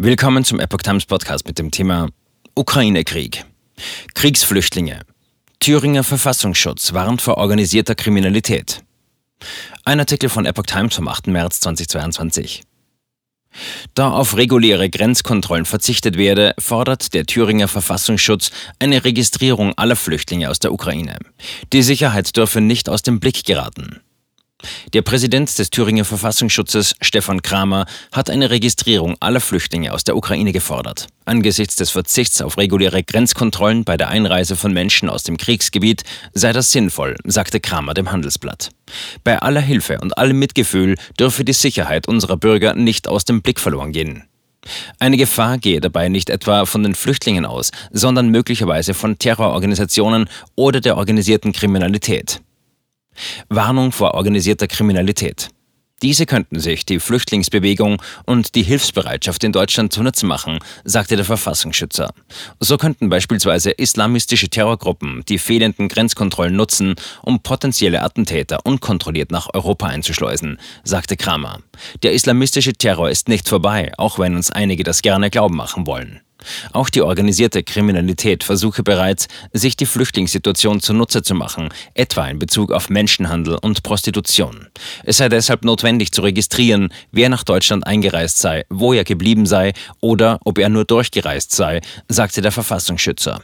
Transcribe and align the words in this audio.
Willkommen 0.00 0.44
zum 0.44 0.60
Epoch 0.60 0.82
Times 0.82 1.06
Podcast 1.06 1.44
mit 1.48 1.58
dem 1.58 1.72
Thema 1.72 2.08
Ukraine-Krieg. 2.54 3.44
Kriegsflüchtlinge. 4.14 5.00
Thüringer 5.58 6.04
Verfassungsschutz 6.04 6.92
warnt 6.92 7.20
vor 7.20 7.36
organisierter 7.36 7.96
Kriminalität. 7.96 8.84
Ein 9.84 9.98
Artikel 9.98 10.28
von 10.28 10.46
Epoch 10.46 10.66
Times 10.66 10.94
vom 10.94 11.08
8. 11.08 11.26
März 11.26 11.58
2022. 11.58 12.62
Da 13.94 14.12
auf 14.12 14.36
reguläre 14.36 14.88
Grenzkontrollen 14.88 15.64
verzichtet 15.64 16.16
werde, 16.16 16.54
fordert 16.60 17.12
der 17.12 17.26
Thüringer 17.26 17.66
Verfassungsschutz 17.66 18.52
eine 18.78 19.04
Registrierung 19.04 19.74
aller 19.76 19.96
Flüchtlinge 19.96 20.48
aus 20.48 20.60
der 20.60 20.72
Ukraine. 20.72 21.18
Die 21.72 21.82
Sicherheit 21.82 22.36
dürfe 22.36 22.60
nicht 22.60 22.88
aus 22.88 23.02
dem 23.02 23.18
Blick 23.18 23.42
geraten. 23.42 24.00
Der 24.92 25.02
Präsident 25.02 25.56
des 25.58 25.70
Thüringer 25.70 26.04
Verfassungsschutzes, 26.04 26.94
Stefan 27.00 27.42
Kramer, 27.42 27.86
hat 28.10 28.30
eine 28.30 28.50
Registrierung 28.50 29.16
aller 29.20 29.40
Flüchtlinge 29.40 29.92
aus 29.92 30.02
der 30.02 30.16
Ukraine 30.16 30.52
gefordert. 30.52 31.06
Angesichts 31.24 31.76
des 31.76 31.90
Verzichts 31.90 32.40
auf 32.40 32.56
reguläre 32.56 33.04
Grenzkontrollen 33.04 33.84
bei 33.84 33.96
der 33.96 34.08
Einreise 34.08 34.56
von 34.56 34.72
Menschen 34.72 35.08
aus 35.08 35.22
dem 35.22 35.36
Kriegsgebiet 35.36 36.02
sei 36.32 36.52
das 36.52 36.72
sinnvoll, 36.72 37.16
sagte 37.24 37.60
Kramer 37.60 37.94
dem 37.94 38.10
Handelsblatt. 38.10 38.70
Bei 39.24 39.38
aller 39.38 39.60
Hilfe 39.60 39.98
und 40.00 40.16
allem 40.16 40.38
Mitgefühl 40.38 40.96
dürfe 41.18 41.44
die 41.44 41.52
Sicherheit 41.52 42.08
unserer 42.08 42.36
Bürger 42.36 42.74
nicht 42.74 43.08
aus 43.08 43.24
dem 43.24 43.42
Blick 43.42 43.60
verloren 43.60 43.92
gehen. 43.92 44.24
Eine 44.98 45.16
Gefahr 45.16 45.58
gehe 45.58 45.80
dabei 45.80 46.08
nicht 46.08 46.30
etwa 46.30 46.66
von 46.66 46.82
den 46.82 46.94
Flüchtlingen 46.94 47.46
aus, 47.46 47.70
sondern 47.92 48.30
möglicherweise 48.30 48.92
von 48.92 49.18
Terrororganisationen 49.18 50.28
oder 50.56 50.80
der 50.80 50.96
organisierten 50.96 51.52
Kriminalität. 51.52 52.40
Warnung 53.48 53.92
vor 53.92 54.14
organisierter 54.14 54.66
Kriminalität. 54.66 55.50
Diese 56.02 56.26
könnten 56.26 56.60
sich 56.60 56.86
die 56.86 57.00
Flüchtlingsbewegung 57.00 58.00
und 58.24 58.54
die 58.54 58.62
Hilfsbereitschaft 58.62 59.42
in 59.42 59.50
Deutschland 59.50 59.92
zunutze 59.92 60.26
machen, 60.26 60.60
sagte 60.84 61.16
der 61.16 61.24
Verfassungsschützer. 61.24 62.12
So 62.60 62.76
könnten 62.76 63.08
beispielsweise 63.08 63.72
islamistische 63.72 64.48
Terrorgruppen 64.48 65.24
die 65.28 65.38
fehlenden 65.38 65.88
Grenzkontrollen 65.88 66.54
nutzen, 66.54 66.94
um 67.22 67.40
potenzielle 67.40 68.02
Attentäter 68.02 68.64
unkontrolliert 68.64 69.32
nach 69.32 69.48
Europa 69.52 69.88
einzuschleusen, 69.88 70.58
sagte 70.84 71.16
Kramer. 71.16 71.58
Der 72.04 72.12
islamistische 72.12 72.74
Terror 72.74 73.10
ist 73.10 73.28
nicht 73.28 73.48
vorbei, 73.48 73.92
auch 73.96 74.20
wenn 74.20 74.36
uns 74.36 74.52
einige 74.52 74.84
das 74.84 75.02
gerne 75.02 75.30
glauben 75.30 75.56
machen 75.56 75.86
wollen. 75.86 76.20
Auch 76.72 76.88
die 76.90 77.02
organisierte 77.02 77.62
Kriminalität 77.62 78.44
versuche 78.44 78.82
bereits, 78.82 79.28
sich 79.52 79.76
die 79.76 79.86
Flüchtlingssituation 79.86 80.80
zunutze 80.80 81.22
zu 81.22 81.34
machen, 81.34 81.68
etwa 81.94 82.26
in 82.28 82.38
Bezug 82.38 82.72
auf 82.72 82.90
Menschenhandel 82.90 83.58
und 83.60 83.82
Prostitution. 83.82 84.68
Es 85.04 85.18
sei 85.18 85.28
deshalb 85.28 85.64
notwendig 85.64 86.12
zu 86.12 86.22
registrieren, 86.22 86.92
wer 87.12 87.28
nach 87.28 87.44
Deutschland 87.44 87.86
eingereist 87.86 88.38
sei, 88.38 88.64
wo 88.68 88.92
er 88.92 89.04
geblieben 89.04 89.46
sei 89.46 89.72
oder 90.00 90.38
ob 90.44 90.58
er 90.58 90.68
nur 90.68 90.84
durchgereist 90.84 91.52
sei, 91.52 91.80
sagte 92.08 92.40
der 92.40 92.52
Verfassungsschützer. 92.52 93.42